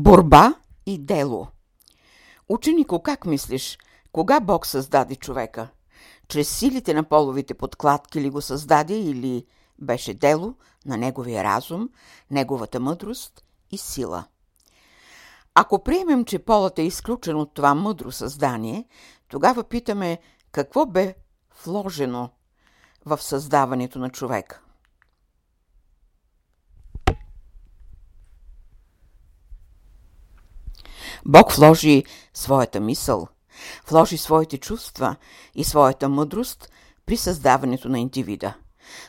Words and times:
Борба 0.00 0.54
и 0.86 0.98
дело 0.98 1.48
Ученико, 2.48 3.02
как 3.02 3.26
мислиш, 3.26 3.78
кога 4.12 4.40
Бог 4.40 4.66
създаде 4.66 5.16
човека? 5.16 5.68
Чрез 6.28 6.58
силите 6.58 6.94
на 6.94 7.04
половите 7.04 7.54
подкладки 7.54 8.20
ли 8.20 8.30
го 8.30 8.40
създаде 8.40 8.98
или 8.98 9.46
беше 9.78 10.14
дело 10.14 10.54
на 10.86 10.96
неговия 10.96 11.44
разум, 11.44 11.88
неговата 12.30 12.80
мъдрост 12.80 13.44
и 13.70 13.78
сила? 13.78 14.24
Ако 15.54 15.84
приемем, 15.84 16.24
че 16.24 16.38
полът 16.38 16.78
е 16.78 16.82
изключен 16.82 17.36
от 17.36 17.54
това 17.54 17.74
мъдро 17.74 18.12
създание, 18.12 18.84
тогава 19.28 19.64
питаме 19.64 20.18
какво 20.52 20.86
бе 20.86 21.14
вложено 21.64 22.30
в 23.06 23.22
създаването 23.22 23.98
на 23.98 24.10
човека. 24.10 24.60
Бог 31.28 31.52
вложи 31.52 32.04
своята 32.34 32.80
мисъл, 32.80 33.28
вложи 33.88 34.18
своите 34.18 34.58
чувства 34.58 35.16
и 35.54 35.64
своята 35.64 36.08
мъдрост 36.08 36.70
при 37.06 37.16
създаването 37.16 37.88
на 37.88 38.00
индивида. 38.00 38.54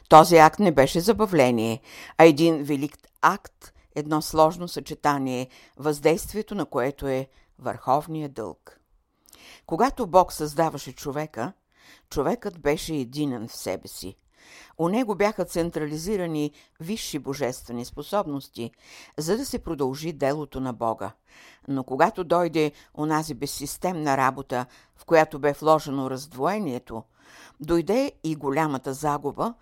Този 0.09 0.37
акт 0.37 0.59
не 0.59 0.71
беше 0.71 0.99
забавление, 0.99 1.81
а 2.17 2.25
един 2.25 2.63
велик 2.63 2.97
акт, 3.21 3.73
едно 3.95 4.21
сложно 4.21 4.67
съчетание, 4.67 5.49
въздействието 5.77 6.55
на 6.55 6.65
което 6.65 7.07
е 7.07 7.27
върховния 7.59 8.29
дълг. 8.29 8.79
Когато 9.65 10.07
Бог 10.07 10.33
създаваше 10.33 10.91
човека, 10.91 11.53
човекът 12.09 12.59
беше 12.59 12.95
единен 12.95 13.47
в 13.47 13.55
себе 13.55 13.87
си– 13.87 14.15
у 14.77 14.89
него 14.89 15.16
бяха 15.16 15.45
централизирани 15.45 16.52
висши 16.80 17.20
божествени 17.20 17.85
способности, 17.85 18.71
за 19.17 19.38
да 19.38 19.45
се 19.45 19.59
продължи 19.59 20.13
делото 20.13 20.60
на 20.60 20.73
Бога. 20.73 21.12
Но 21.68 21.84
когато 21.84 22.23
дойде 22.23 22.71
онази 22.98 23.34
безсистемна 23.34 24.18
работа, 24.18 24.65
в 24.96 25.05
която 25.05 25.40
бе 25.40 25.54
вложено 25.54 26.10
раздвоението, 26.10 27.04
дойде 27.60 28.12
и 28.23 28.35
голямата 28.35 28.93
загуба, 28.93 29.54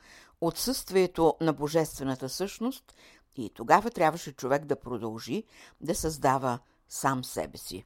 отсъствието 0.42 1.36
на 1.42 1.54
божествената 1.54 2.30
същност 2.30 2.94
и 3.36 3.50
тогава 3.54 3.92
трябваше 3.92 4.32
човек 4.32 4.66
да 4.66 4.80
продължи 4.80 5.44
да 5.82 5.96
създава 5.96 6.60
сам 6.90 7.24
себе 7.24 7.58
си. 7.58 7.86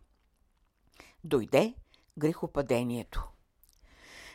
Дойде 1.23 1.73
грехопадението. 2.17 3.27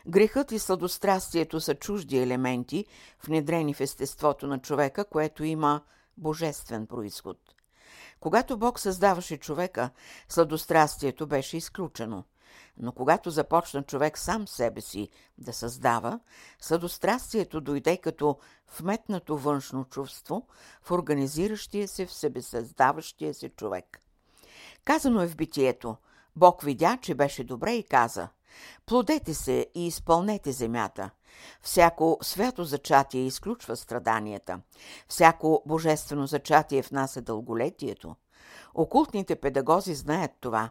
Грехът 0.09 0.51
и 0.51 0.59
сладострастието 0.59 1.61
са 1.61 1.75
чужди 1.75 2.17
елементи, 2.17 2.85
внедрени 3.25 3.73
в 3.73 3.81
естеството 3.81 4.47
на 4.47 4.59
човека, 4.59 5.05
което 5.05 5.43
има 5.43 5.81
божествен 6.17 6.87
происход. 6.87 7.37
Когато 8.19 8.57
Бог 8.57 8.79
създаваше 8.79 9.37
човека, 9.37 9.89
сладострастието 10.29 11.27
беше 11.27 11.57
изключено. 11.57 12.23
Но 12.77 12.91
когато 12.91 13.29
започна 13.29 13.83
човек 13.83 14.17
сам 14.17 14.47
себе 14.47 14.81
си 14.81 15.09
да 15.37 15.53
създава, 15.53 16.19
сладострастието 16.61 17.61
дойде 17.61 17.97
като 17.97 18.37
вметнато 18.79 19.37
външно 19.37 19.85
чувство 19.85 20.47
в 20.81 20.91
организиращия 20.91 21.87
се 21.87 22.05
в 22.05 22.13
себе 22.13 22.41
създаващия 22.41 23.33
се 23.33 23.49
човек. 23.49 24.01
Казано 24.85 25.21
е 25.21 25.27
в 25.27 25.35
битието, 25.35 25.97
Бог 26.35 26.61
видя, 26.61 26.97
че 27.01 27.15
беше 27.15 27.43
добре 27.43 27.73
и 27.73 27.83
каза– 27.83 28.27
Плодете 28.85 29.33
се 29.33 29.67
и 29.75 29.87
изпълнете 29.87 30.51
земята. 30.51 31.09
Всяко 31.61 32.17
свято 32.21 32.63
зачатие 32.63 33.21
изключва 33.21 33.75
страданията. 33.75 34.59
Всяко 35.07 35.63
божествено 35.65 36.27
зачатие 36.27 36.83
в 36.83 36.91
нас 36.91 37.17
е 37.17 37.21
дълголетието. 37.21 38.15
Окултните 38.75 39.35
педагози 39.35 39.95
знаят 39.95 40.31
това. 40.39 40.69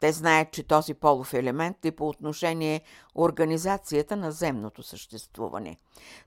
Те 0.00 0.12
знаят, 0.12 0.52
че 0.52 0.62
този 0.62 0.94
полов 0.94 1.34
елемент 1.34 1.84
е 1.84 1.92
по 1.92 2.08
отношение 2.08 2.82
организацията 3.14 4.16
на 4.16 4.32
земното 4.32 4.82
съществуване. 4.82 5.76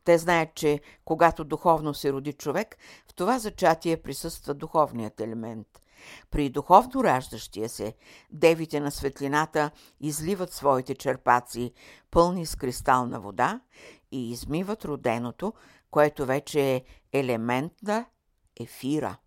Те 0.03 0.17
знаят, 0.17 0.55
че 0.55 0.79
когато 1.05 1.43
духовно 1.43 1.93
се 1.93 2.13
роди 2.13 2.33
човек, 2.33 2.77
в 3.07 3.13
това 3.13 3.39
зачатие 3.39 3.97
присъства 3.97 4.53
духовният 4.53 5.19
елемент– 5.19 5.67
при 6.31 6.49
духовно 6.49 7.03
раждащия 7.03 7.69
се, 7.69 7.95
девите 8.31 8.79
на 8.79 8.91
светлината 8.91 9.71
изливат 9.99 10.53
своите 10.53 10.95
черпаци, 10.95 11.73
пълни 12.11 12.45
с 12.45 12.55
кристална 12.55 13.19
вода, 13.19 13.61
и 14.11 14.31
измиват 14.31 14.85
роденото, 14.85 15.53
което 15.91 16.25
вече 16.25 16.75
е 16.75 16.83
елемент 17.13 17.73
на 17.83 18.05
ефира. 18.59 19.17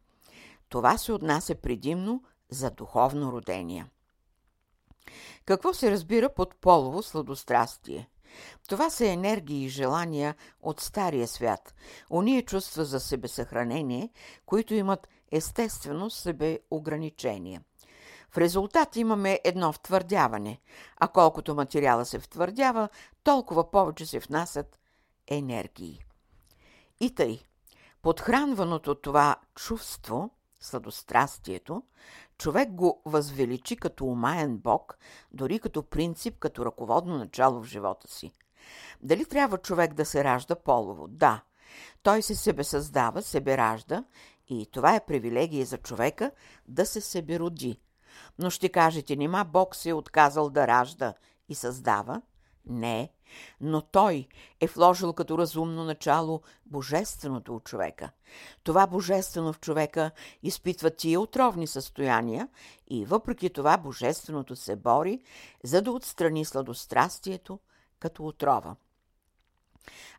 Това 0.69 0.99
се 0.99 1.13
отнася 1.13 1.55
предимно 1.55 2.23
за 2.51 2.71
духовно 2.71 3.33
родение. 3.33 3.87
Какво 5.45 5.75
се 5.75 5.91
разбира 5.91 6.35
под 6.35 6.55
полово 6.55 7.03
сладострастие? 7.03 8.09
Това 8.69 8.91
са 8.91 9.07
енергии 9.07 9.65
и 9.65 9.69
желания 9.69 10.35
от 10.63 10.81
стария 10.81 11.29
свят, 11.29 11.75
уния 12.11 12.43
чувства 12.43 12.85
за 12.85 13.01
себесъхранение, 13.01 14.11
които 14.47 14.75
имат 14.75 15.09
естествено 15.33 16.11
себеограничение. 16.11 17.61
В 18.31 18.39
резултат 18.39 18.97
имаме 18.97 19.41
едно 19.45 19.73
втвърдяване, 19.73 20.61
а 20.97 21.09
колкото 21.09 21.55
материала 21.55 22.05
се 22.05 22.19
втвърдява, 22.19 22.89
толкова 23.25 23.71
повече 23.71 24.07
се 24.07 24.19
внасят 24.19 24.79
енергии. 25.27 26.05
И 27.01 27.15
тъй, 27.15 27.41
подхранваното 28.03 28.95
това 28.95 29.37
чувство, 29.55 30.31
сладострастието, 30.61 31.83
човек 32.39 32.71
го 32.71 33.03
възвеличи 33.05 33.77
като 33.77 34.05
умаен 34.05 34.59
бог, 34.59 34.99
дори 35.33 35.59
като 35.59 35.83
принцип, 35.83 36.39
като 36.39 36.67
ръководно 36.67 37.19
начало 37.19 37.61
в 37.61 37.67
живота 37.67 38.09
си. 38.09 38.33
Дали 39.03 39.25
трябва 39.25 39.59
човек 39.59 39.95
да 39.95 40.05
се 40.05 40.25
ражда 40.25 40.55
полово? 40.55 41.09
Да. 41.09 41.43
Той 42.03 42.23
се 42.23 42.35
себе 42.35 42.65
създава, 42.65 43.23
себе 43.23 43.57
ражда 43.57 44.05
и 44.49 44.67
това 44.73 44.95
е 44.95 45.05
привилегия 45.07 45.67
за 45.67 45.79
човека 45.79 46.31
да 46.69 46.87
се 46.87 47.01
себе 47.01 47.39
роди. 47.39 47.81
Но 48.39 48.51
ще 48.51 48.69
кажете, 48.69 49.17
нима 49.17 49.45
Бог 49.45 49.77
се 49.77 49.89
е 49.89 49.95
отказал 49.95 50.51
да 50.51 50.67
ражда 50.67 51.15
и 51.49 51.55
създава? 51.55 52.23
Не, 52.69 53.11
но 53.61 53.81
Той 53.81 54.29
е 54.61 54.67
вложил 54.67 55.13
като 55.13 55.39
разумно 55.39 55.85
начало 55.85 56.43
божественото 56.67 57.57
от 57.57 57.65
човека. 57.65 58.11
Това 58.63 58.87
божествено 58.87 59.53
в 59.53 59.61
човека 59.61 60.11
изпитва 60.43 60.91
тия 60.91 61.21
отровни 61.21 61.67
състояния 61.67 62.49
и 62.87 63.05
въпреки 63.05 63.51
това 63.51 63.77
божественото 63.77 64.57
се 64.57 64.77
бори, 64.77 65.21
за 65.65 65.83
да 65.83 65.93
отстрани 65.93 66.45
сладострастието 66.45 67.59
като 68.01 68.27
отрова. 68.27 68.77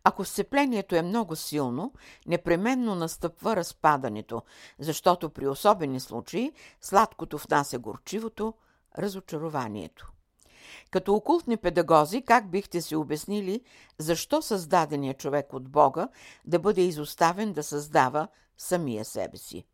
Ако 0.03 0.25
сцеплението 0.25 0.95
е 0.95 1.01
много 1.01 1.35
силно, 1.35 1.93
непременно 2.27 2.95
настъпва 2.95 3.55
разпадането, 3.55 4.41
защото 4.79 5.29
при 5.29 5.47
особени 5.47 5.99
случаи 5.99 6.51
сладкото 6.81 7.37
внася 7.37 7.79
горчивото, 7.79 8.53
разочарованието. 8.97 10.11
Като 10.91 11.15
окултни 11.15 11.57
педагози, 11.57 12.21
как 12.21 12.49
бихте 12.49 12.81
си 12.81 12.95
обяснили 12.95 13.61
защо 13.97 14.41
създаденият 14.41 15.19
човек 15.19 15.53
от 15.53 15.69
Бога 15.69 16.07
да 16.45 16.59
бъде 16.59 16.81
изоставен 16.81 17.53
да 17.53 17.63
създава 17.63 18.27
самия 18.57 19.05
себе 19.05 19.37
си? 19.37 19.65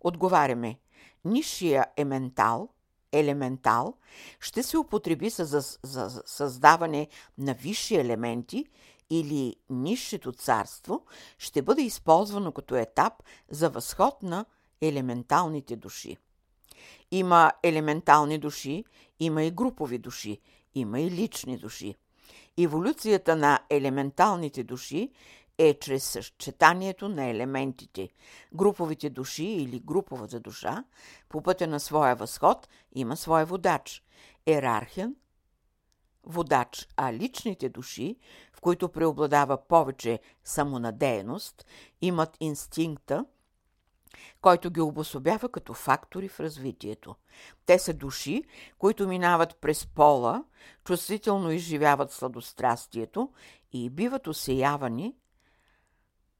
Отговаряме, 0.00 0.78
нишия 1.24 1.86
е 1.96 2.04
ментал, 2.04 2.68
елементал, 3.12 3.94
ще 4.40 4.62
се 4.62 4.78
употреби 4.78 5.30
за, 5.30 5.60
за 5.82 6.22
създаване 6.26 7.08
на 7.38 7.54
висши 7.54 7.96
елементи 7.96 8.66
или 9.10 9.56
нишето 9.70 10.32
царство 10.32 11.04
ще 11.38 11.62
бъде 11.62 11.82
използвано 11.82 12.52
като 12.52 12.74
етап 12.74 13.12
за 13.50 13.70
възход 13.70 14.22
на 14.22 14.44
елементалните 14.80 15.76
души. 15.76 16.16
Има 17.10 17.52
елементални 17.62 18.38
души, 18.38 18.84
има 19.20 19.42
и 19.42 19.50
групови 19.50 19.98
души, 19.98 20.40
има 20.74 21.00
и 21.00 21.10
лични 21.10 21.58
души. 21.58 21.94
Еволюцията 22.58 23.36
на 23.36 23.60
елементалните 23.70 24.64
души 24.64 25.10
е 25.58 25.74
чрез 25.74 26.04
съчетанието 26.04 27.08
на 27.08 27.24
елементите. 27.24 28.08
Груповите 28.54 29.10
души 29.10 29.44
или 29.44 29.80
груповата 29.80 30.40
душа 30.40 30.84
по 31.28 31.42
пътя 31.42 31.66
на 31.66 31.80
своя 31.80 32.16
възход 32.16 32.68
има 32.94 33.16
своя 33.16 33.46
водач– 33.46 34.02
ерархен, 34.46 35.16
водач, 36.24 36.88
а 36.96 37.12
личните 37.12 37.68
души, 37.68 38.16
в 38.52 38.60
които 38.60 38.88
преобладава 38.88 39.66
повече 39.66 40.20
самонадеяност, 40.44 41.66
имат 42.00 42.36
инстинкта, 42.40 43.24
който 44.40 44.70
ги 44.70 44.80
обособява 44.80 45.48
като 45.48 45.74
фактори 45.74 46.28
в 46.28 46.40
развитието. 46.40 47.14
Те 47.66 47.78
са 47.78 47.94
души, 47.94 48.44
които 48.78 49.08
минават 49.08 49.56
през 49.60 49.86
пола, 49.86 50.44
чувствително 50.84 51.50
изживяват 51.50 52.12
сладострастието 52.12 53.32
и 53.72 53.90
биват 53.90 54.26
осеявани 54.26 55.14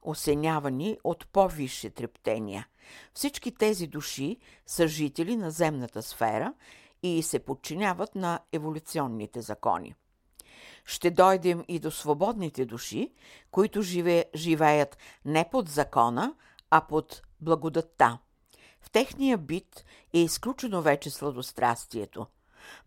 осенявани 0.07 0.99
от 1.05 1.27
по-висши 1.27 1.91
трептения. 1.91 2.69
Всички 3.15 3.55
тези 3.55 3.87
души 3.87 4.37
са 4.67 4.87
жители 4.89 5.37
на 5.37 5.51
земната 5.51 6.03
сфера 6.03 6.55
и 7.03 7.23
се 7.23 7.39
подчиняват 7.39 8.15
на 8.15 8.41
еволюционните 8.53 9.41
закони. 9.41 9.95
Ще 10.85 11.11
дойдем 11.11 11.65
и 11.69 11.79
до 11.79 11.91
свободните 11.91 12.65
души, 12.65 13.13
които 13.51 13.83
живе, 13.83 14.25
живеят 14.35 14.99
не 15.25 15.49
под 15.51 15.69
закона, 15.69 16.35
а 16.71 16.81
под 16.81 17.23
благодатта. 17.41 18.19
В 18.81 18.91
техния 18.91 19.39
бит 19.39 19.85
е 20.15 20.19
изключено 20.19 20.83
вече 20.83 21.11
сладострастието. 21.11 22.27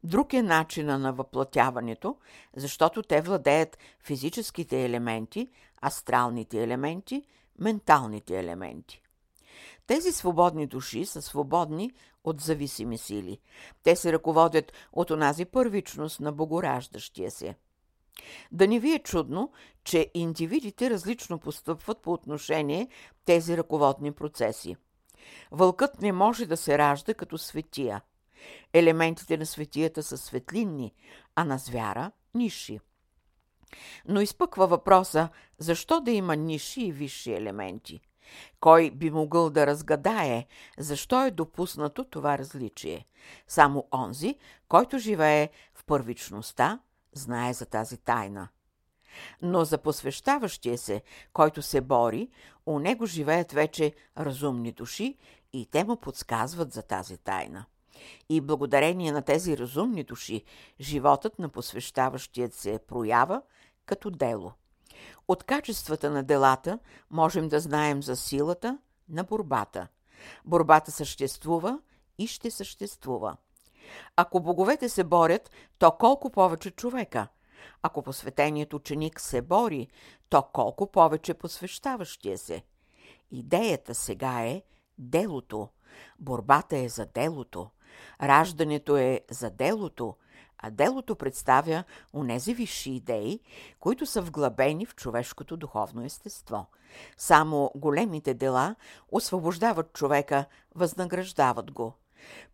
Друг 0.04 0.34
е 0.34 0.42
начина 0.42 1.00
на 1.00 1.14
въплатяването, 1.14 2.18
защото 2.56 3.04
те 3.04 3.22
владеят 3.22 3.78
физическите 4.04 4.86
елементи, 4.86 5.50
астралните 5.86 6.64
елементи, 6.64 7.24
менталните 7.60 8.40
елементи. 8.40 9.02
Тези 9.88 10.12
свободни 10.12 10.68
души 10.68 11.06
са 11.06 11.22
свободни 11.22 11.92
от 12.24 12.42
зависими 12.42 12.98
сили. 12.98 13.40
Те 13.84 13.96
се 13.96 14.14
ръководят 14.14 14.74
от 14.94 15.12
онази 15.12 15.46
първичност 15.46 16.20
на 16.20 16.32
богораждащия 16.32 17.32
се. 17.32 17.56
Да 18.52 18.68
не 18.68 18.80
ви 18.80 18.94
е 18.94 19.00
чудно, 19.00 19.52
че 19.84 20.12
индивидите 20.14 20.90
различно 20.90 21.40
постъпват 21.40 22.02
по 22.02 22.14
отношение 22.14 22.88
тези 23.26 23.58
ръководни 23.58 24.12
процеси. 24.12 24.76
Вълкът 25.52 26.02
не 26.02 26.12
може 26.12 26.46
да 26.46 26.58
се 26.58 26.78
ражда 26.78 27.14
като 27.14 27.38
светия. 27.38 28.02
Елементите 28.74 29.38
на 29.38 29.46
светията 29.46 30.04
са 30.04 30.18
светлинни, 30.18 30.94
а 31.36 31.44
на 31.44 31.58
звяра– 31.58 32.12
ниши. 32.34 32.80
Но 34.08 34.22
изпъква 34.22 34.68
въпроса, 34.68 35.30
защо 35.58 36.02
да 36.02 36.12
има 36.12 36.36
ниши 36.36 36.82
и 36.82 36.92
висши 36.92 37.34
елементи? 37.34 38.02
Кой 38.60 38.92
би 38.92 39.12
могъл 39.12 39.50
да 39.50 39.68
разгадае, 39.68 40.46
защо 40.78 41.26
е 41.26 41.32
допуснато 41.32 42.04
това 42.04 42.38
различие? 42.38 43.06
Само 43.48 43.88
онзи, 43.94 44.36
който 44.68 44.98
живее 44.98 45.50
в 45.74 45.84
първичността, 45.86 46.80
знае 47.20 47.54
за 47.54 47.66
тази 47.66 47.98
тайна. 47.98 48.48
Но 49.42 49.66
за 49.66 49.78
посвещаващия 49.78 50.78
се, 50.78 51.02
който 51.34 51.62
се 51.62 51.82
бори, 51.82 52.30
у 52.66 52.80
него 52.80 53.06
живеят 53.06 53.52
вече 53.52 53.94
разумни 54.18 54.72
души 54.72 55.18
и 55.54 55.66
те 55.66 55.84
му 55.84 55.98
подсказват 55.98 56.74
за 56.74 56.82
тази 56.82 57.18
тайна. 57.18 57.66
И 58.30 58.42
благодарение 58.42 59.12
на 59.12 59.22
тези 59.22 59.58
разумни 59.58 60.04
души, 60.04 60.44
животът 60.80 61.40
на 61.40 61.50
посвещаващият 61.50 62.54
се 62.54 62.80
проява 62.88 63.42
като 63.86 64.12
дело. 64.12 64.54
От 65.28 65.44
качествата 65.44 66.10
на 66.10 66.24
делата 66.24 66.80
можем 67.10 67.50
да 67.50 67.60
знаем 67.60 68.04
за 68.04 68.16
силата 68.16 68.78
на 69.10 69.24
борбата. 69.24 69.88
Борбата 70.46 70.92
съществува 70.92 71.80
и 72.18 72.28
ще 72.28 72.52
съществува. 72.52 73.38
Ако 74.16 74.40
боговете 74.40 74.90
се 74.90 75.04
борят, 75.04 75.52
то 75.80 75.92
колко 75.92 76.30
повече 76.30 76.72
човека. 76.72 77.28
Ако 77.82 78.02
посветеният 78.02 78.74
ученик 78.74 79.20
се 79.20 79.42
бори, 79.42 79.88
то 80.30 80.44
колко 80.44 80.92
повече 80.92 81.34
посвещаващия 81.34 82.38
се. 82.38 82.64
Идеята 83.32 83.96
сега 83.96 84.42
е 84.42 84.64
делото. 84.98 85.70
Борбата 86.20 86.78
е 86.78 86.90
за 86.90 87.06
делото. 87.06 87.70
Раждането 88.22 88.98
е 88.98 89.22
за 89.32 89.50
делото, 89.50 90.16
а 90.58 90.70
делото 90.72 91.16
представя 91.16 91.84
онези 92.14 92.54
висши 92.54 92.92
идеи, 92.92 93.40
които 93.80 94.06
са 94.06 94.22
вглъбени 94.22 94.86
в 94.86 94.96
човешкото 94.96 95.58
духовно 95.58 96.06
естество. 96.06 96.66
Само 97.18 97.72
големите 97.76 98.34
дела 98.34 98.76
освобождават 99.12 99.94
човека, 99.94 100.46
възнаграждават 100.76 101.72
го. 101.72 101.94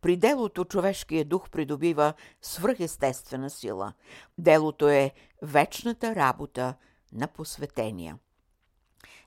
При 0.01 0.17
делото 0.17 0.65
човешкият 0.65 1.29
дух 1.29 1.50
придобива 1.50 2.13
свръхестествена 2.41 3.50
сила. 3.50 3.94
Делото 4.38 4.89
е 4.89 5.12
вечната 5.41 6.15
работа 6.15 6.75
на 7.13 7.27
посветения. 7.27 8.17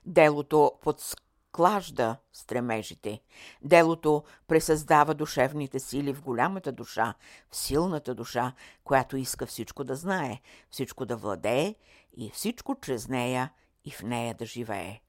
Делото 0.05 0.71
подсклажда 0.81 2.17
стремежите. 2.33 3.21
Делото 3.61 4.23
пресъздава 4.47 5.13
душевните 5.13 5.79
сили 5.79 6.13
в 6.13 6.21
голямата 6.21 6.71
душа, 6.71 7.13
в 7.49 7.55
силната 7.55 8.15
душа, 8.15 8.53
която 8.83 9.17
иска 9.17 9.45
всичко 9.45 9.83
да 9.83 9.95
знае, 9.95 10.41
всичко 10.69 11.05
да 11.05 11.15
владее 11.17 11.75
и 12.17 12.29
всичко 12.29 12.75
чрез 12.81 13.07
нея 13.07 13.53
и 13.85 13.91
в 13.91 14.03
нея 14.03 14.35
да 14.35 14.45
живее. 14.45 14.99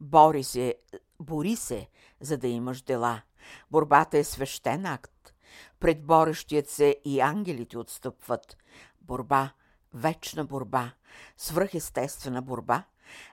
Бори 0.00 0.44
се, 0.44 0.74
бори 1.20 1.56
се, 1.56 1.88
за 2.20 2.38
да 2.38 2.48
имаш 2.48 2.82
дела. 2.82 3.22
Борбата 3.70 4.18
е 4.18 4.24
свещен 4.24 4.86
акт. 4.86 5.34
Пред 5.80 6.04
борещият 6.04 6.68
се 6.68 6.96
и 7.04 7.20
ангелите 7.20 7.78
отстъпват. 7.78 8.56
Борба, 9.00 9.52
вечна 9.94 10.44
борба, 10.44 10.92
свръхестествена 11.36 12.42
борба, 12.42 12.84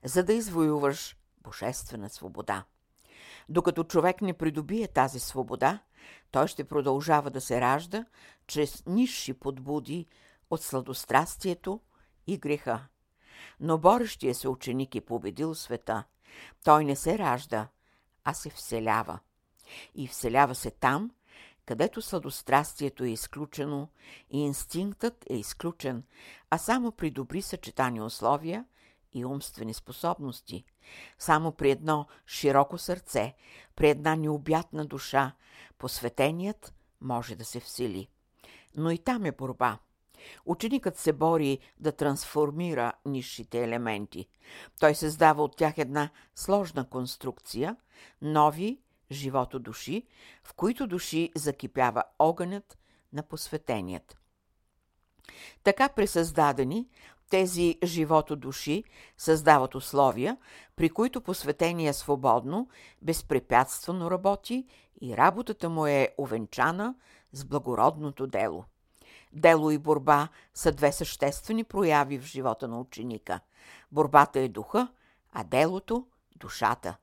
за 0.03 0.23
да 0.23 0.33
извоюваш 0.33 1.17
божествена 1.43 2.09
свобода. 2.09 2.63
Докато 3.49 3.83
човек 3.83 4.21
не 4.21 4.33
придобие 4.33 4.87
тази 4.87 5.19
свобода, 5.19 5.79
той 6.31 6.47
ще 6.47 6.63
продължава 6.63 7.29
да 7.29 7.41
се 7.41 7.61
ражда 7.61 8.05
чрез 8.47 8.83
нисши 8.85 9.33
подбуди 9.33 10.07
от 10.49 10.61
сладострастието 10.61 11.79
и 12.27 12.37
греха. 12.37 12.87
Но 13.59 13.77
борещия 13.77 14.35
се 14.35 14.49
ученик 14.49 14.95
е 14.95 15.01
победил 15.01 15.55
света. 15.55 16.03
Той 16.63 16.85
не 16.85 16.95
се 16.95 17.17
ражда, 17.17 17.67
а 18.23 18.33
се 18.33 18.49
вселява. 18.49 19.19
И 19.95 20.07
вселява 20.07 20.55
се 20.55 20.71
там, 20.71 21.11
където 21.65 22.01
сладострастието 22.01 23.03
е 23.03 23.09
изключено 23.09 23.89
и 24.29 24.39
инстинктът 24.39 25.25
е 25.29 25.35
изключен, 25.35 26.03
а 26.49 26.57
само 26.57 26.91
при 26.91 27.11
добри 27.11 27.41
съчетани 27.41 28.01
условия 28.01 28.65
и 29.13 29.25
умствени 29.25 29.73
способности. 29.73 30.63
Само 31.19 31.51
при 31.51 31.71
едно 31.71 32.07
широко 32.27 32.77
сърце, 32.77 33.33
при 33.75 33.89
една 33.89 34.15
необятна 34.15 34.85
душа, 34.85 35.31
посветеният 35.77 36.73
може 37.01 37.35
да 37.35 37.45
се 37.45 37.59
всили. 37.59 38.09
Но 38.75 38.91
и 38.91 38.97
там 38.97 39.25
е 39.25 39.31
борба. 39.31 39.77
Ученикът 40.45 40.97
се 40.97 41.13
бори 41.13 41.59
да 41.79 41.91
трансформира 41.91 42.93
низшите 43.05 43.63
елементи. 43.63 44.27
Той 44.79 44.95
създава 44.95 45.43
от 45.43 45.57
тях 45.57 45.77
една 45.77 46.09
сложна 46.35 46.89
конструкция, 46.89 47.75
нови 48.21 48.79
живото 49.11 49.59
души, 49.59 50.07
в 50.43 50.53
които 50.53 50.87
души 50.87 51.31
закипява 51.35 52.03
огънят 52.19 52.77
на 53.13 53.23
посветеният. 53.23 54.17
Така 55.63 55.89
пресъздадени, 55.89 56.87
тези 57.29 57.77
живото 57.83 58.35
души 58.35 58.83
създават 59.17 59.75
условия, 59.75 60.37
при 60.75 60.89
които 60.89 61.21
посветения 61.21 61.93
свободно, 61.93 62.69
безпрепятствено 63.01 64.11
работи 64.11 64.65
и 65.01 65.17
работата 65.17 65.69
му 65.69 65.87
е 65.87 66.09
овенчана 66.19 66.95
с 67.31 67.45
благородното 67.45 68.27
дело. 68.27 68.65
Дело 69.33 69.71
и 69.71 69.77
борба 69.77 70.27
са 70.53 70.71
две 70.71 70.91
съществени 70.91 71.63
прояви 71.63 72.19
в 72.19 72.25
живота 72.25 72.67
на 72.67 72.79
ученика. 72.79 73.39
Борбата 73.91 74.39
е 74.39 74.47
духа, 74.47 74.87
а 75.33 75.43
делото– 75.43 76.07
душата. 76.35 76.97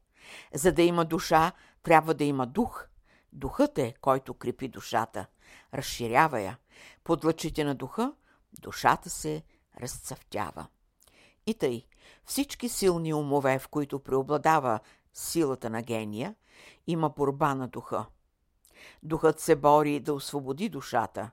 За 0.54 0.72
да 0.72 0.82
има 0.82 1.04
душа, 1.04 1.52
трябва 1.82 2.14
да 2.14 2.24
има 2.24 2.46
дух. 2.46 2.86
Духът 3.32 3.78
е, 3.78 3.94
който 4.00 4.34
крепи 4.34 4.68
душата, 4.68 5.26
разширява 5.74 6.40
я. 6.40 6.58
Под 7.04 7.24
лъчите 7.24 7.64
на 7.64 7.74
духа, 7.74 8.12
душата 8.60 9.10
се 9.10 9.42
разцъфтява. 9.80 10.66
И 11.46 11.54
тъй, 11.54 11.86
всички 12.24 12.68
силни 12.68 13.14
умове, 13.14 13.58
в 13.58 13.68
които 13.68 13.98
преобладава 13.98 14.80
силата 15.12 15.70
на 15.70 15.82
гения, 15.82 16.34
има 16.86 17.08
борба 17.08 17.54
на 17.54 17.68
духа. 17.68 18.06
Духът 19.02 19.40
се 19.40 19.56
бори 19.56 20.00
да 20.00 20.14
освободи 20.14 20.68
душата. 20.68 21.30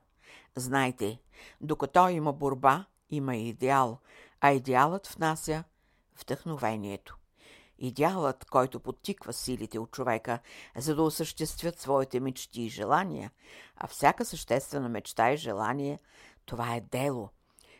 Знайте, 0.56 1.18
докато 1.60 2.08
има 2.08 2.32
борба, 2.32 2.84
има 3.10 3.36
идеал, 3.36 3.98
а 4.40 4.52
идеалът 4.52 5.06
внася 5.06 5.64
вдъхновението. 6.20 7.19
Идеалът, 7.80 8.44
който 8.44 8.80
подтиква 8.80 9.32
силите 9.32 9.78
от 9.78 9.90
човека, 9.90 10.38
за 10.76 10.94
да 10.94 11.02
осъществят 11.02 11.80
своите 11.80 12.20
мечти 12.20 12.62
и 12.62 12.68
желания, 12.68 13.30
а 13.76 13.86
всяка 13.86 14.24
съществена 14.24 14.88
мечта 14.88 15.32
и 15.32 15.36
желание, 15.36 15.98
това 16.46 16.74
е 16.74 16.80
дело. 16.80 17.28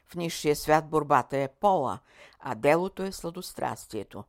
В 0.07 0.15
низшия 0.15 0.57
свят 0.57 0.89
борбата 0.89 1.37
е 1.37 1.49
пола, 1.49 1.99
а 2.41 2.55
делото 2.55 3.03
е 3.03 3.13
сладострастието. 3.13 4.25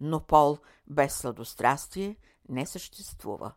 Но 0.00 0.20
пол 0.20 0.58
без 0.86 1.14
сладострастие 1.14 2.16
не 2.48 2.66
съществува. 2.66 3.52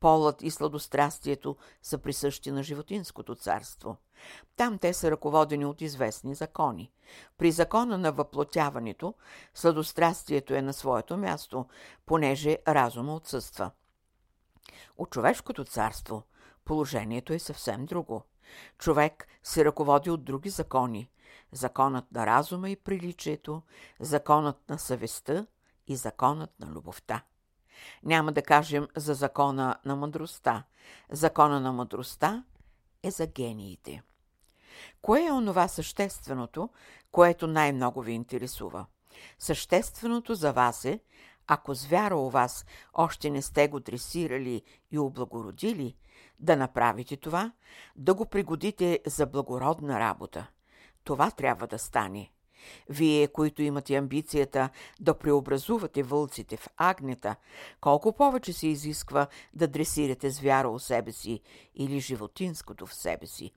Полът 0.00 0.42
и 0.42 0.50
сладострастието 0.50 1.56
са 1.82 1.98
присъщи 1.98 2.50
на 2.50 2.62
животинското 2.62 3.34
царство. 3.34 3.96
Там 4.56 4.78
те 4.78 4.94
са 4.94 5.10
ръководени 5.10 5.64
от 5.64 5.80
известни 5.80 6.34
закони. 6.34 6.90
При 7.38 7.52
закона 7.52 7.98
на 7.98 8.12
въплотяването 8.12 9.14
сладострастието 9.54 10.54
е 10.54 10.62
на 10.62 10.72
своето 10.72 11.16
място, 11.16 11.66
понеже 12.06 12.58
разума 12.68 13.14
отсъства. 13.14 13.70
От 14.98 15.10
човешкото 15.10 15.64
царство 15.64 16.22
положението 16.64 17.32
е 17.32 17.38
съвсем 17.38 17.86
друго. 17.86 18.22
Човек 18.78 19.28
се 19.42 19.64
ръководи 19.64 20.10
от 20.10 20.24
други 20.24 20.50
закони. 20.50 21.10
Законът 21.52 22.12
на 22.12 22.26
разума 22.26 22.70
и 22.70 22.76
приличието, 22.76 23.62
законът 24.00 24.68
на 24.68 24.78
съвестта 24.78 25.46
и 25.86 25.96
законът 25.96 26.50
на 26.60 26.66
любовта. 26.66 27.22
Няма 28.02 28.32
да 28.32 28.42
кажем 28.42 28.88
за 28.96 29.14
закона 29.14 29.76
на 29.84 29.96
мъдростта. 29.96 30.64
Закона 31.10 31.60
на 31.60 31.72
мъдростта 31.72 32.44
е 33.02 33.10
за 33.10 33.26
гениите. 33.26 34.02
Кое 35.02 35.26
е 35.26 35.32
онова 35.32 35.68
същественото, 35.68 36.68
което 37.12 37.46
най-много 37.46 38.02
ви 38.02 38.12
интересува? 38.12 38.86
Същественото 39.38 40.34
за 40.34 40.52
вас 40.52 40.84
е, 40.84 41.00
ако 41.46 41.74
с 41.74 41.86
вяра 41.86 42.16
у 42.16 42.30
вас 42.30 42.66
още 42.94 43.30
не 43.30 43.42
сте 43.42 43.68
го 43.68 43.80
дресирали 43.80 44.62
и 44.90 44.98
облагородили, 44.98 45.96
да 46.40 46.56
направите 46.56 47.16
това, 47.16 47.52
да 47.96 48.14
го 48.14 48.26
пригодите 48.26 49.00
за 49.06 49.26
благородна 49.26 50.00
работа. 50.00 50.46
Това 51.04 51.30
трябва 51.30 51.66
да 51.66 51.78
стане. 51.78 52.30
Вие, 52.88 53.28
които 53.28 53.62
имате 53.62 53.96
амбицията 53.96 54.68
да 55.00 55.18
преобразувате 55.18 56.02
вълците 56.02 56.56
в 56.56 56.68
агнета, 56.76 57.36
колко 57.80 58.12
повече 58.12 58.52
се 58.52 58.66
изисква 58.66 59.26
да 59.54 59.68
дресирате 59.68 60.30
звяра 60.30 60.68
у 60.68 60.78
себе 60.78 61.12
си 61.12 61.40
или 61.74 62.00
животинското 62.00 62.86
в 62.86 62.94
себе 62.94 63.26
си. 63.26 63.52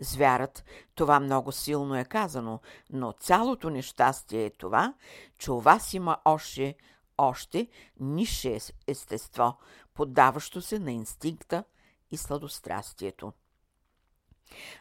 Звярат, 0.00 0.64
това 0.94 1.20
много 1.20 1.52
силно 1.52 1.96
е 1.96 2.04
казано, 2.04 2.60
но 2.92 3.12
цялото 3.12 3.70
нещастие 3.70 4.44
е 4.44 4.50
това, 4.50 4.94
че 5.38 5.52
у 5.52 5.60
вас 5.60 5.94
има 5.94 6.18
още, 6.24 6.74
още 7.18 7.68
нише 8.00 8.58
естество, 8.86 9.56
поддаващо 9.94 10.62
се 10.62 10.78
на 10.78 10.92
инстинкта 10.92 11.64
и 12.10 12.16
сладострастието. 12.16 13.32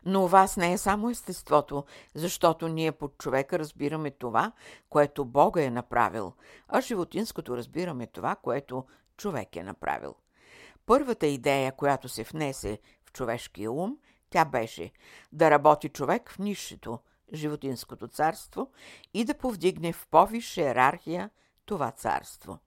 Но 0.05 0.23
у 0.23 0.27
вас 0.27 0.57
не 0.57 0.73
е 0.73 0.77
само 0.77 1.09
естеството, 1.09 1.85
защото 2.15 2.67
ние 2.67 2.91
под 2.91 3.17
човека 3.17 3.59
разбираме 3.59 4.11
това, 4.11 4.51
което 4.89 5.25
Бога 5.25 5.63
е 5.63 5.69
направил, 5.69 6.33
а 6.67 6.81
животинското 6.81 7.57
разбираме 7.57 8.07
това, 8.07 8.35
което 8.35 8.85
човек 9.17 9.55
е 9.55 9.63
направил. 9.63 10.15
Първата 10.85 11.27
идея, 11.27 11.71
която 11.71 12.09
се 12.09 12.23
внесе 12.23 12.79
в 13.05 13.11
човешкия 13.11 13.71
ум, 13.71 13.97
тя 14.29 14.45
беше 14.45 14.91
да 15.31 15.51
работи 15.51 15.89
човек 15.89 16.29
в 16.31 16.39
нишето, 16.39 16.99
животинското 17.33 18.07
царство, 18.07 18.71
и 19.13 19.25
да 19.25 19.33
повдигне 19.33 19.93
в 19.93 20.07
повисша 20.07 20.61
иерархия 20.61 21.29
това 21.65 21.91
царство. 21.91 22.59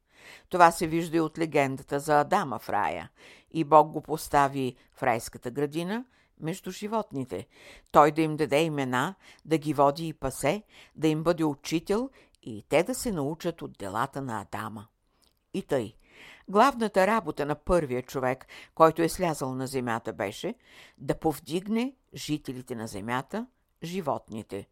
Това 0.49 0.71
се 0.71 0.87
вижда 0.87 1.17
и 1.17 1.21
от 1.21 1.39
легендата 1.39 2.01
за 2.01 2.21
Адама 2.21 2.59
в 2.59 2.69
рая. 2.69 3.11
И 3.51 3.65
Бог 3.65 3.89
го 3.89 4.01
постави 4.01 4.77
в 4.95 5.03
райската 5.03 5.51
градина– 5.51 6.05
между 6.41 6.71
животните. 6.71 7.47
Той 7.91 8.13
да 8.13 8.23
им 8.23 8.37
даде 8.37 8.63
имена, 8.63 9.15
да 9.45 9.59
ги 9.59 9.75
води 9.75 10.09
и 10.09 10.13
пасе, 10.13 10.63
да 10.97 11.09
им 11.09 11.23
бъде 11.23 11.45
учител 11.45 12.11
и 12.43 12.65
те 12.69 12.83
да 12.83 12.95
се 12.95 13.13
научат 13.13 13.63
от 13.63 13.79
делата 13.79 14.23
на 14.23 14.41
Адама. 14.41 14.87
И 15.55 15.63
тъй. 15.63 15.95
Главната 16.49 17.07
работа 17.07 17.47
на 17.47 17.55
първия 17.55 18.03
човек, 18.03 18.47
който 18.75 19.03
е 19.03 19.09
слязал 19.09 19.55
на 19.55 19.67
земята, 19.67 20.13
беше 20.13 20.55
да 20.99 21.19
повдигне 21.19 21.95
жителите 22.15 22.75
на 22.75 22.87
земята, 22.87 23.47
животните 23.83 24.69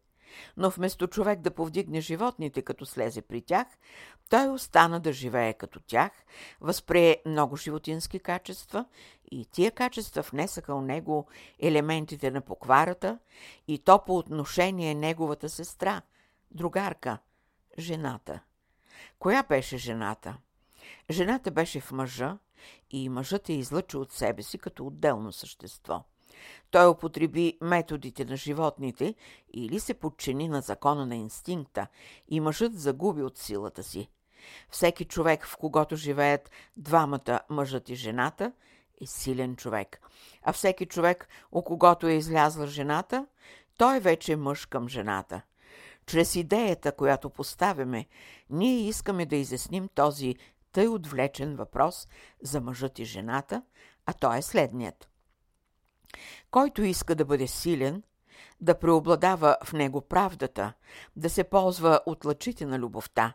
но 0.57 0.69
вместо 0.69 1.07
човек 1.07 1.39
да 1.39 1.51
повдигне 1.51 2.01
животните, 2.01 2.61
като 2.61 2.85
слезе 2.85 3.21
при 3.21 3.41
тях, 3.41 3.67
той 4.29 4.49
остана 4.49 4.99
да 4.99 5.13
живее 5.13 5.53
като 5.53 5.79
тях, 5.79 6.11
възприе 6.61 7.21
много 7.25 7.55
животински 7.57 8.19
качества 8.19 8.85
и 9.31 9.45
тия 9.45 9.71
качества 9.71 10.21
внесаха 10.21 10.75
у 10.75 10.81
него 10.81 11.27
елементите 11.59 12.31
на 12.31 12.41
покварата 12.41 13.19
и 13.67 13.79
то 13.79 14.05
по 14.05 14.17
отношение 14.17 14.95
неговата 14.95 15.49
сестра, 15.49 16.01
другарка, 16.51 17.17
жената. 17.79 18.39
Коя 19.19 19.43
беше 19.43 19.77
жената? 19.77 20.37
Жената 21.09 21.51
беше 21.51 21.79
в 21.79 21.91
мъжа 21.91 22.37
и 22.91 23.09
мъжът 23.09 23.49
е 23.49 23.53
излъчи 23.53 23.97
от 23.97 24.11
себе 24.11 24.43
си 24.43 24.57
като 24.57 24.87
отделно 24.87 25.31
същество– 25.31 26.03
той 26.71 26.87
употреби 26.87 27.57
методите 27.61 28.25
на 28.25 28.37
животните 28.37 29.15
или 29.53 29.79
се 29.79 29.93
подчини 29.93 30.47
на 30.47 30.61
закона 30.61 31.05
на 31.05 31.15
инстинкта 31.15 31.87
и 32.27 32.39
мъжът 32.39 32.79
загуби 32.79 33.23
от 33.23 33.37
силата 33.37 33.83
си. 33.83 34.09
Всеки 34.69 35.05
човек, 35.05 35.45
в 35.45 35.57
когото 35.57 35.95
живеят 35.95 36.51
двамата 36.77 37.39
мъжът 37.49 37.89
и 37.89 37.95
жената, 37.95 38.51
е 39.01 39.05
силен 39.05 39.55
човек. 39.55 40.01
А 40.43 40.53
всеки 40.53 40.85
човек, 40.85 41.27
у 41.51 41.61
когото 41.61 42.07
е 42.07 42.13
излязла 42.13 42.67
жената, 42.67 43.27
той 43.77 43.99
вече 43.99 44.31
е 44.31 44.35
мъж 44.35 44.65
към 44.65 44.89
жената. 44.89 45.41
Чрез 46.05 46.35
идеята, 46.35 46.91
която 46.91 47.29
поставяме, 47.29 48.05
ние 48.49 48.87
искаме 48.87 49.25
да 49.25 49.35
изясним 49.35 49.87
този 49.87 50.35
тъй 50.71 50.87
отвлечен 50.87 51.55
въпрос 51.55 52.07
за 52.41 52.61
мъжът 52.61 52.99
и 52.99 53.05
жената, 53.05 53.63
а 54.05 54.13
той 54.13 54.37
е 54.37 54.41
следният. 54.41 55.10
Който 56.51 56.83
иска 56.83 57.15
да 57.15 57.25
бъде 57.25 57.47
силен, 57.47 58.03
да 58.61 58.79
преобладава 58.79 59.57
в 59.63 59.73
него 59.73 60.01
правдата, 60.01 60.73
да 61.15 61.29
се 61.29 61.43
ползва 61.43 61.99
от 62.05 62.25
лъчите 62.25 62.65
на 62.65 62.79
любовта, 62.79 63.33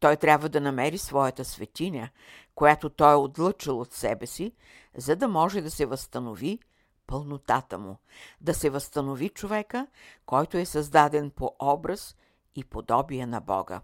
той 0.00 0.16
трябва 0.16 0.48
да 0.48 0.60
намери 0.60 0.98
своята 0.98 1.44
светиня, 1.44 2.08
която 2.54 2.90
той 2.90 3.12
е 3.12 3.16
отлъчил 3.16 3.80
от 3.80 3.92
себе 3.92 4.26
си, 4.26 4.52
за 4.96 5.16
да 5.16 5.28
може 5.28 5.60
да 5.60 5.70
се 5.70 5.86
възстанови 5.86 6.58
пълнотата 7.06 7.78
му, 7.78 7.98
да 8.40 8.54
се 8.54 8.70
възстанови 8.70 9.28
човека, 9.28 9.86
който 10.26 10.58
е 10.58 10.64
създаден 10.64 11.30
по 11.30 11.56
образ 11.62 12.16
и 12.54 12.64
подобие 12.64 13.26
на 13.26 13.40
Бога. 13.40 13.80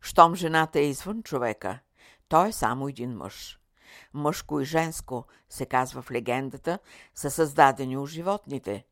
Щом 0.00 0.34
жената 0.34 0.78
е 0.78 0.88
извън 0.88 1.22
човека, 1.22 1.78
той 2.28 2.48
е 2.48 2.52
само 2.52 2.88
един 2.88 3.16
мъж 3.16 3.58
мъжко 4.14 4.60
и 4.60 4.64
женско, 4.64 5.26
се 5.50 5.66
казва 5.66 6.02
в 6.02 6.10
легендата, 6.10 6.78
са 7.14 7.30
създадени 7.30 7.96
у 7.96 8.06
животните, 8.06 8.84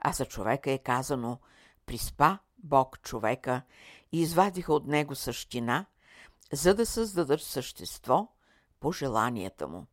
а 0.00 0.12
за 0.12 0.24
човека 0.24 0.70
е 0.70 0.78
казано 0.78 1.38
«Приспа 1.86 2.38
Бог 2.58 3.02
човека 3.02 3.62
и 4.12 4.20
извадиха 4.20 4.72
от 4.72 4.86
него 4.86 5.14
същина, 5.14 5.86
за 6.52 6.74
да 6.74 6.86
създадат 6.86 7.42
същество 7.42 8.28
по 8.80 8.92
желанията 8.92 9.68
му». 9.68 9.86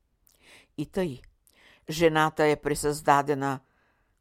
И 0.77 0.85
тъй, 0.85 1.21
жената 1.89 2.45
е 2.45 2.55
пресъздадена 2.55 3.59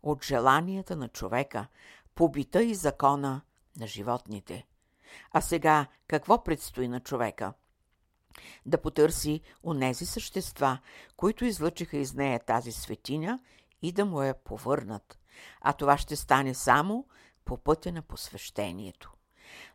от 0.03 0.25
желанията 0.25 0.97
на 0.97 1.09
човека, 1.09 1.67
по 2.15 2.29
бита 2.29 2.63
и 2.63 2.75
закона 2.75 3.41
на 3.77 3.87
животните. 3.87 4.67
А 5.33 5.41
сега 5.41 5.87
какво 6.07 6.45
предстои 6.45 6.89
на 6.89 7.01
човека– 7.01 7.53
да 8.67 8.83
потърси 8.83 9.41
онези 9.65 10.07
същества, 10.07 10.79
които 11.17 11.45
излъчиха 11.45 11.97
из 11.97 12.15
нея 12.15 12.41
тази 12.41 12.73
светиня 12.73 13.41
и 13.83 13.93
да 13.93 14.05
му 14.05 14.23
я 14.23 14.35
повърнат. 14.35 15.19
А 15.61 15.73
това 15.73 15.99
ще 15.99 16.17
стане 16.17 16.55
само 16.55 17.07
по 17.45 17.57
пътя 17.57 17.93
на 17.93 18.03
посвещението. 18.03 19.13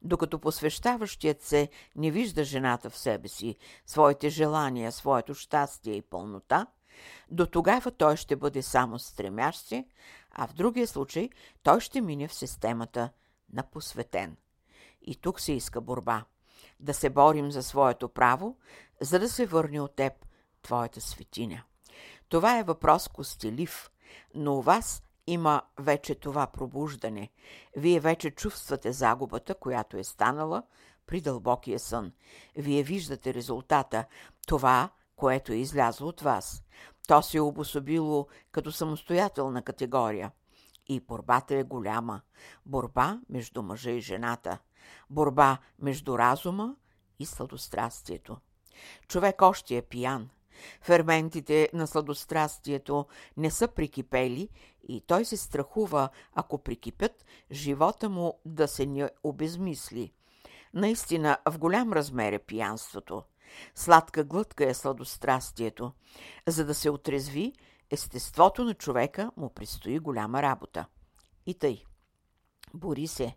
Докато 0.02 0.40
посвещаващият 0.40 1.42
се 1.42 1.70
не 1.96 2.12
вижда 2.12 2.44
жената 2.44 2.90
в 2.90 2.98
себе 2.98 3.28
си, 3.28 3.56
своите 3.86 4.30
желания, 4.30 4.92
своето 4.92 5.34
щастие 5.36 5.94
и 5.94 6.02
пълнота, 6.02 6.68
до 7.32 7.46
тогава 7.46 7.92
той 7.92 8.18
ще 8.18 8.36
бъде 8.36 8.62
само 8.62 9.00
стремящ 9.00 9.68
се, 9.68 9.86
а 10.32 10.48
в 10.48 10.54
другия 10.54 10.88
случай 10.88 11.30
той 11.64 11.80
ще 11.80 12.02
мине 12.02 12.28
в 12.28 12.34
системата 12.34 13.10
на 13.54 13.64
посветен. 13.64 14.38
И 15.02 15.16
тук 15.16 15.40
се 15.40 15.54
иска 15.54 15.82
борба 15.82 16.26
да 16.80 16.94
се 16.94 17.10
борим 17.10 17.52
за 17.52 17.64
своето 17.64 18.10
право, 18.10 18.58
за 19.02 19.20
да 19.20 19.30
се 19.30 19.46
върне 19.46 19.82
от 19.82 19.96
теб 19.96 20.14
твоята 20.62 21.02
светиня. 21.02 21.64
Това 22.30 22.60
е 22.60 22.64
въпрос 22.64 23.08
костелив, 23.08 23.92
но 24.36 24.58
у 24.58 24.62
вас 24.62 25.04
има 25.28 25.62
вече 25.80 26.16
това 26.16 26.48
пробуждане. 26.48 27.30
Вие 27.76 28.00
вече 28.00 28.32
чувствате 28.32 28.92
загубата, 28.92 29.56
която 29.56 29.98
е 29.98 30.04
станала 30.04 30.64
при 31.06 31.22
дълбокия 31.22 31.80
сън. 31.80 32.12
Вие 32.56 32.84
виждате 32.84 33.34
резултата, 33.34 34.06
това, 34.48 34.90
което 35.16 35.54
е 35.54 35.56
излязло 35.56 36.08
от 36.08 36.22
вас. 36.22 36.64
То 37.08 37.22
се 37.22 37.38
е 37.38 37.42
обособило 37.42 38.28
като 38.52 38.72
самостоятелна 38.72 39.62
категория. 39.62 40.32
И 40.88 41.00
борбата 41.00 41.56
е 41.56 41.64
голяма. 41.64 42.22
Борба 42.66 43.20
между 43.30 43.64
мъжа 43.64 43.92
и 43.92 44.02
жената– 44.02 44.58
борба 45.10 45.58
между 45.80 46.18
разума 46.18 46.76
и 47.20 47.26
сладострастието. 47.26 48.38
Човек 49.08 49.42
още 49.42 49.78
е 49.78 49.82
пиян. 49.82 50.30
Ферментите 50.82 51.70
на 51.74 51.88
сладострастието 51.88 53.06
не 53.38 53.52
са 53.52 53.68
прикипели 53.68 54.50
и 54.88 55.02
той 55.02 55.26
се 55.26 55.38
страхува, 55.38 56.10
ако 56.34 56.58
прикипят, 56.58 57.26
живота 57.52 58.10
му 58.10 58.40
да 58.46 58.68
се 58.68 58.86
не 58.86 59.10
обезмисли. 59.24 60.14
Наистина, 60.74 61.38
в 61.50 61.60
голям 61.60 61.94
размер 61.94 62.34
е 62.34 62.40
пиянството. 62.40 63.24
Сладка 63.76 64.24
глътка 64.24 64.70
е 64.70 64.74
сладострастието. 64.74 65.92
За 66.48 66.66
да 66.66 66.74
се 66.74 66.90
отрезви, 66.90 67.54
естеството 67.90 68.64
на 68.64 68.74
човека 68.74 69.32
му 69.38 69.50
предстои 69.50 70.00
голяма 70.00 70.42
работа. 70.42 70.86
И 71.46 71.54
тъй. 71.54 71.84
Бори 72.74 73.08
се, 73.08 73.36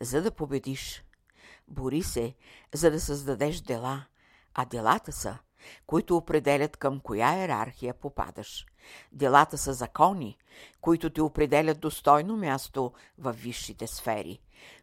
за 0.00 0.22
да 0.22 0.30
победиш. 0.30 1.04
Бори 1.68 2.02
се, 2.02 2.34
за 2.74 2.90
да 2.90 3.00
създадеш 3.00 3.60
дела, 3.60 4.04
а 4.54 4.64
делата 4.64 5.12
са, 5.12 5.38
които 5.86 6.16
определят 6.16 6.76
към 6.76 7.00
коя 7.00 7.36
иерархия 7.36 7.94
попадаш. 7.94 8.66
Делата 9.12 9.58
са 9.58 9.72
закони, 9.72 10.38
които 10.80 11.10
те 11.10 11.22
определят 11.22 11.80
достойно 11.80 12.36
място 12.36 12.92
в 13.18 13.32
висшите 13.32 13.86
сфери. 13.86 14.40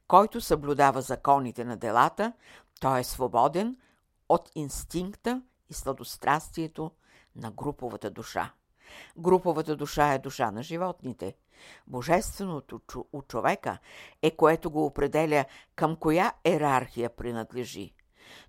Който 0.07 0.41
съблюдава 0.41 1.01
законите 1.01 1.65
на 1.65 1.77
делата, 1.77 2.33
той 2.79 2.99
е 2.99 3.03
свободен 3.03 3.77
от 4.29 4.51
инстинкта 4.55 5.41
и 5.69 5.73
сладострастието 5.73 6.91
на 7.35 7.51
груповата 7.51 8.09
душа. 8.09 8.53
Груповата 9.17 9.75
душа 9.75 10.13
е 10.13 10.19
душа 10.19 10.51
на 10.51 10.63
животните. 10.63 11.35
Божественото 11.87 12.81
у 13.13 13.21
човека 13.21 13.77
е 14.21 14.31
което 14.31 14.71
го 14.71 14.85
определя 14.85 15.45
към 15.75 15.95
коя 15.95 16.33
иерархия 16.45 17.09
принадлежи. 17.09 17.93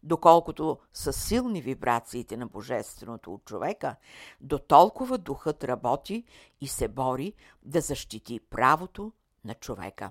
Доколкото 0.02 0.78
са 0.92 1.12
силни 1.12 1.62
вибрациите 1.62 2.37
на 2.37 2.47
Божественото 2.47 3.35
от 3.35 3.45
човека, 3.45 3.97
до 4.40 4.59
толкова 4.59 5.19
духът 5.19 5.64
работи 5.64 6.25
и 6.61 6.69
се 6.69 6.88
бори 6.88 7.33
да 7.62 7.81
защити 7.81 8.40
правото 8.40 9.12
на 9.45 9.54
човека. 9.54 10.11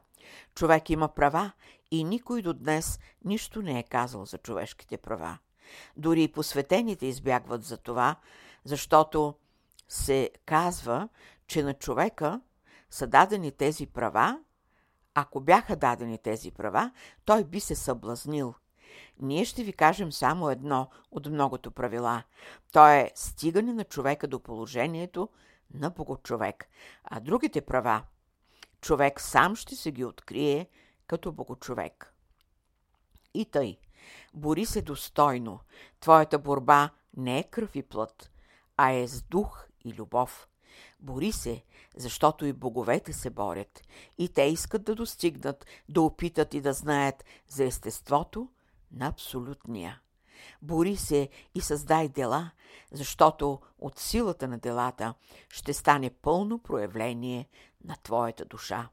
Човек 0.55 0.89
има 0.89 1.07
права 1.07 1.51
и 1.91 2.03
никой 2.03 2.41
до 2.41 2.53
днес 2.53 2.99
нищо 3.25 3.61
не 3.61 3.79
е 3.79 3.83
казал 3.83 4.25
за 4.25 4.37
човешките 4.37 4.97
права. 4.97 5.37
Дори 5.97 6.23
и 6.23 6.31
посветените 6.31 7.05
избягват 7.05 7.63
за 7.63 7.77
това, 7.77 8.15
защото 8.63 9.35
се 9.89 10.29
казва, 10.45 11.09
че 11.47 11.63
на 11.63 11.73
човека 11.73 12.41
са 12.91 13.07
дадени 13.07 13.51
тези 13.51 13.85
права, 13.85 14.39
ако 15.13 15.39
бяха 15.39 15.75
дадени 15.75 16.17
тези 16.17 16.51
права, 16.51 16.91
той 17.25 17.43
би 17.43 17.59
се 17.59 17.75
съблазнил. 17.75 18.53
Ние 19.19 19.45
ще 19.45 19.63
ви 19.63 19.73
кажем 19.73 20.11
само 20.11 20.49
едно 20.49 20.89
от 21.11 21.25
многото 21.25 21.71
правила. 21.71 22.23
То 22.71 22.87
е 22.87 23.11
стигане 23.15 23.73
на 23.73 23.83
човека 23.83 24.27
до 24.27 24.39
положението 24.39 25.29
на 25.73 25.89
богочовек. 25.89 26.69
А 27.03 27.19
другите 27.19 27.61
права, 27.61 28.03
човек 28.81 29.21
сам 29.21 29.55
ще 29.55 29.75
се 29.75 29.91
ги 29.91 30.05
открие 30.05 30.67
като 31.07 31.31
богочовек. 31.31 32.13
И 33.33 33.45
тъй, 33.45 33.77
бори 34.33 34.65
се 34.65 34.81
достойно. 34.81 35.59
Твоята 35.99 36.39
борба 36.39 36.89
не 37.17 37.39
е 37.39 37.43
кръв 37.43 37.75
и 37.75 37.83
плът, 37.83 38.31
а 38.77 38.91
е 38.91 39.07
с 39.07 39.21
дух 39.21 39.67
и 39.85 39.93
любов. 39.93 40.47
Бори 40.99 41.31
се, 41.31 41.63
защото 41.97 42.45
и 42.45 42.53
боговете 42.53 43.13
се 43.13 43.29
борят, 43.29 43.81
и 44.17 44.29
те 44.29 44.41
искат 44.41 44.83
да 44.83 44.95
достигнат, 44.95 45.65
да 45.89 46.01
опитат 46.01 46.53
и 46.53 46.61
да 46.61 46.73
знаят 46.73 47.25
за 47.47 47.63
естеството 47.63 48.49
на 48.91 49.07
абсолютния. 49.07 50.01
Бори 50.61 50.95
се 50.95 51.29
и 51.55 51.61
създай 51.61 52.09
дела, 52.09 52.51
защото 52.91 53.59
от 53.79 53.99
силата 53.99 54.47
на 54.47 54.57
делата 54.57 55.13
ще 55.49 55.73
стане 55.73 56.09
пълно 56.09 56.59
проявление 56.59 57.49
на 57.85 57.95
твоята 58.03 58.45
душа. 58.45 58.89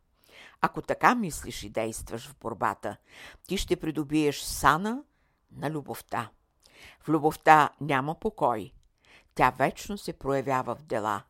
Ако 0.60 0.82
така 0.82 1.14
мислиш 1.14 1.62
и 1.62 1.70
действаш 1.70 2.28
в 2.28 2.36
борбата, 2.40 2.96
ти 3.46 3.56
ще 3.56 3.76
придобиеш 3.76 4.40
сана 4.40 5.02
на 5.52 5.70
любовта. 5.70 6.30
В 7.00 7.08
любовта 7.08 7.70
няма 7.80 8.14
покой. 8.14 8.72
Тя 9.34 9.50
вечно 9.50 9.98
се 9.98 10.12
проявява 10.12 10.74
в 10.74 10.82
дела. 10.82 11.22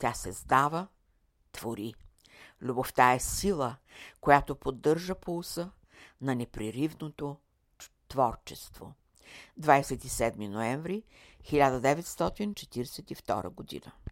Тя 0.00 0.14
се 0.14 0.32
сдава, 0.32 0.86
твори. 1.52 1.94
Любовта 2.62 3.12
е 3.12 3.20
сила, 3.20 3.76
която 4.20 4.54
поддържа 4.54 5.14
пулса 5.14 5.70
на 6.20 6.34
непреривното 6.34 7.36
творчество. 8.08 8.94
27 9.60 10.48
ноември 10.48 11.02
1942 11.44 13.48
година 13.48 13.92